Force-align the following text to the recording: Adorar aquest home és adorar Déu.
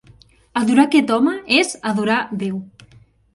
Adorar 0.61 0.85
aquest 0.89 1.13
home 1.17 1.35
és 1.59 1.75
adorar 1.91 2.17
Déu. 2.45 2.59